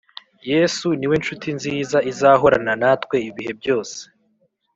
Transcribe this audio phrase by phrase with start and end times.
[0.51, 3.99] Yesu niwe nshuti nziza izahorana natwe ibihe byose